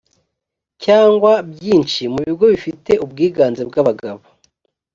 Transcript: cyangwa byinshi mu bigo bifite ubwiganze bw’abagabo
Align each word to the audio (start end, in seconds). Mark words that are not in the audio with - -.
cyangwa 0.83 1.31
byinshi 1.51 2.01
mu 2.13 2.19
bigo 2.27 2.45
bifite 2.53 2.91
ubwiganze 3.05 3.61
bw’abagabo 3.69 4.21